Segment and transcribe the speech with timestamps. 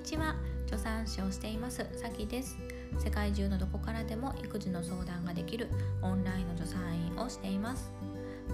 [0.00, 0.34] にちは。
[0.64, 1.86] 助産師をしています。
[1.94, 2.56] さきです。
[3.04, 5.68] 世界中のどこからでも育児の相談ができる。
[6.00, 7.92] オンラインの助産院をしています。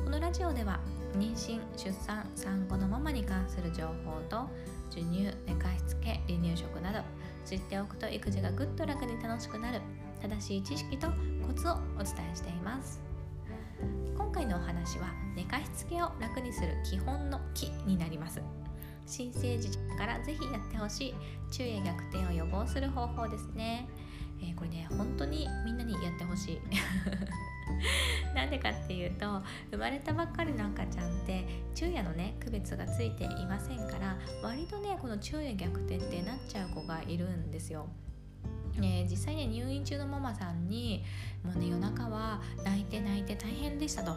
[0.04, 0.80] このラジオでは
[1.16, 4.50] 妊娠出産産後のママに関する情報と
[4.90, 6.98] 授乳寝かしつけ離乳食など
[7.44, 9.80] 知っておくと育児がぐっと楽に楽しくなる
[10.20, 11.06] 正しい知識と
[11.46, 13.00] コツをお伝えしています。
[14.16, 18.42] 今回のお話は寝かしつけを楽にする基本の木になります。
[19.06, 21.14] 新生児からぜひやってほしい
[21.50, 23.88] 昼夜逆転を予防する方法ですね、
[24.42, 26.60] えー、これね本当にみんなにやってほしい。
[28.34, 37.88] なんでかっていうと生まれたばっかりの赤ちゃんって昼夜のね区別がついていませんから割とねこの昼夜逆転ってなっちゃう子がいるんですよ。
[38.82, 41.02] え実際ね入院中のママさんに
[41.42, 44.16] もうね夜中は泣いて泣いて大変でしたと。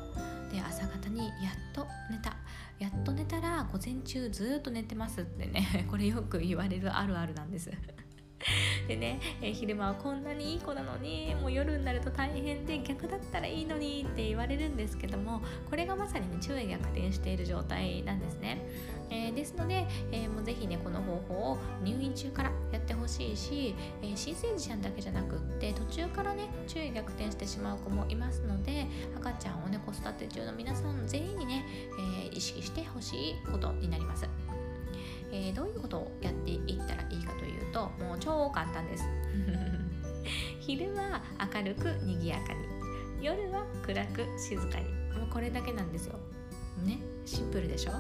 [0.50, 2.36] で朝方にやっと寝た。
[2.80, 7.70] やっと寝たら午前中ずっと寝てますってね これよく言われるあるあるなんです。
[8.90, 18.68] でね、え昼間はこんなにいい子なのにもう夜になると大変で逆だったらいいのにって言われるんですけどもこれがまさにね昼夜逆転している状態なんですね、
[19.12, 31.64] えー、ですので、えー、もうぜひねこの方法を入院中からやってほしいし、えー、新生児ちゃんだけじゃなくって途中からね昼夜逆転してしまう子もいますので赤ちゃんをね子育て中の皆さん全員にね、
[32.24, 34.28] え意識してほしいことになります。
[35.32, 37.34] え、どういうことをやっていったらいいか
[37.72, 39.04] ともう超簡単です。
[40.60, 41.22] 昼は
[41.54, 42.60] 明るく賑やかに
[43.22, 44.86] 夜は暗く静かに。
[45.18, 46.20] もうこれだけなんですよ。
[46.86, 47.92] ねシンプルでしょ？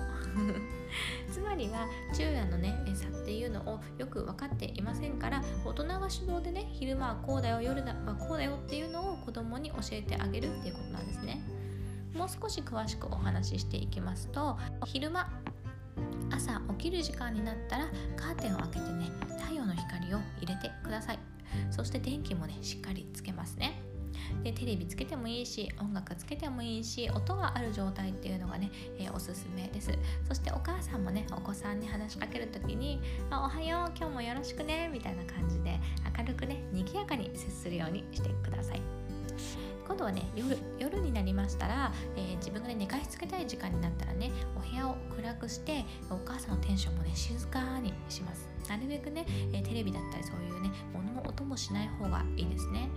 [1.32, 11.42] つまりは昼夜のね差っていうのをよく分かっていませんから大人が主導でね昼間はこうだよ夜はこうだよっていうのを子供に教えてあげるっていうことなんですね。
[12.16, 15.30] もう少し詳しくお話ししていきますと昼間
[16.32, 18.89] 朝起きる時間になったらカーテンを開けて
[20.14, 21.20] を入れてください。
[21.72, 23.82] そして電気もねしっかりつけますね。
[24.44, 28.70] でテレビつけてもいいし音楽つけてもいいし音がある状態っていうのがね、
[29.00, 29.92] えー、おすすめです。
[30.28, 33.02] そしてお母さんもねお子さんに話しかける時に
[33.32, 35.80] 「あおはよう今日もよろしくね」みたいな感じで
[36.18, 39.09] 明るくね賑やかに接するようにしてください。
[39.88, 48.48] 今度はね夜夜になりましたら、えー、自分がね寝かしつけたい時間になったらねお部屋を暗くしてお母さんのテンションもね静かにします。
[48.70, 52.88] なるべくね、えー、テレビだったりそういうね物の音もしない方がいいですね、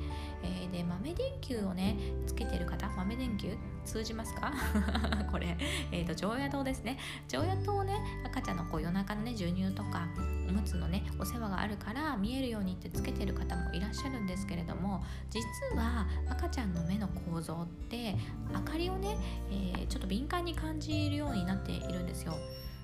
[0.43, 4.53] えー、で豆電球をねつけてる方豆電球通じますか？
[5.33, 5.57] これ、
[5.91, 6.99] えーと、常夜灯ですね。
[7.27, 7.95] 常夜灯をね
[8.27, 10.07] 赤ちゃんのこう夜中のね授乳とか
[10.47, 15.41] おむつのねお世話があるから見えるようにってつけてる方もっしゃるんですけれども実
[15.77, 18.17] は赤ちゃんの目の構造って
[18.53, 19.17] 明かりをね、
[19.51, 22.35] えー、ちょっと敏感に感じるようになっているんですよ。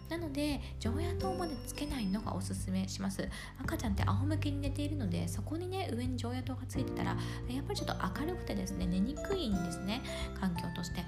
[0.08, 3.28] なので常夜灯までつけないのがおすすめします。
[3.60, 7.10] 赤ちゃんって仰向けに寝ているのでそこにね上に常夜灯がついてたら
[7.48, 10.02] やっぱりちょっと明るくてですね寝にくいんですね
[10.40, 11.04] 環境として。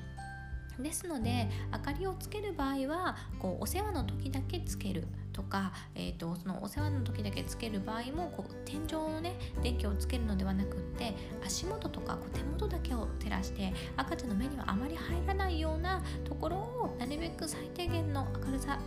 [0.83, 5.07] ですので明かりをつける場合はこうお世話の時だけつける。
[5.33, 11.15] とか、えーと、そのお世話の時だけつける場合もこう天井のね電気をつけるのではなくって
[11.45, 18.79] 足元とかこう手元だけを照らして赤ちゃんの目にはあまり入らないようなところをなるべく最低限の明るさ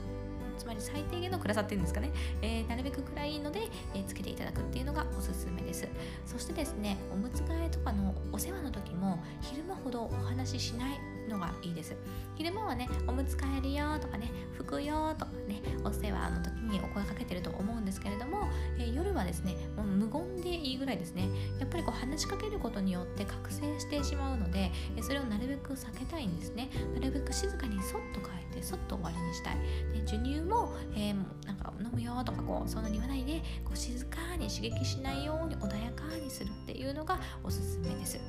[0.57, 2.11] つまり最低限の暗さっていうんですかね、
[2.41, 3.61] えー、なるべく暗いので、
[3.93, 5.87] えー、つけていただくっていうのがおすすめです。
[6.25, 11.95] そしてですねおむつ替えとかのお世話の時も昼間ほどお話ししないのがいいです。
[12.35, 21.29] 昼間はねおむつ替えるよとかね拭くよとかねお世話の時にお声かけてると思うんですけれども、えー、夜はですねもう無言でいいぐらいですね。
[21.59, 26.69] やっぱりこう話しかけることによって覚醒してしまうのでそれをなるべく避けたいんですね。
[26.93, 29.57] なるべく静かにそっと変えてそっと終わりにしたい。
[29.93, 38.19] で授乳も、えー、なんか飲むよとかこうそんなに言わないでこう静かに刺激しないように穏やかにするっていうのがおすすめです。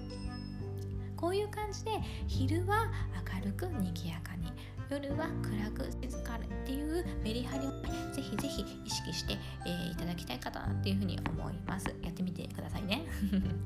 [1.25, 1.91] こういう感じで
[2.27, 2.87] 昼は
[3.33, 4.53] 明るく賑やかに
[4.91, 7.71] 夜は暗く静かにっていうメリハリを
[8.13, 11.87] ぜひぜひ意識して、えー、いただきたいかなっていうふうに思います。
[12.03, 13.07] やってみてくださいね。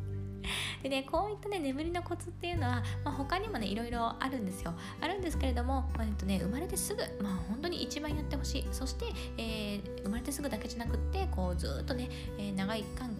[0.85, 4.73] でねこういったね眠りのコツっていうのは、まあ、他にもねいろいろあるんですよ。
[5.00, 8.69] あるんですけれども、まあ、えっとね、生まれてすぐまあ本当に一番やってほしい。
[8.71, 9.06] そして、
[9.37, 13.11] えー、生まれてすぐだけじゃなくってこうずっとね、えー、長い間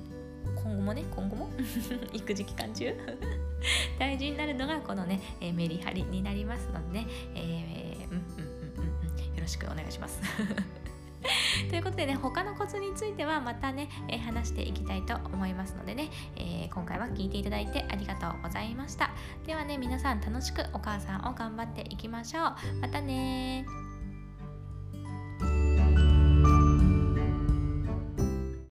[0.55, 1.51] 今後もね今後も？
[2.15, 2.95] 育児期間中？
[3.99, 10.21] 大事になるのがこのね、えー、メリハリになりますのでね、えー、うんうんうんうんよろしくお願いします。
[11.69, 19.11] ということでね他のコツについてはまたね、えー、話していきたいと思いますのでね、えー、今回は聞いていただいてありがとうございました。
[19.47, 22.81] ではね皆さん楽しくお母さんを頑張っていきましょう。
[22.81, 23.88] またね